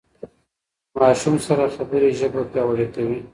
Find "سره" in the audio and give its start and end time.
1.47-1.73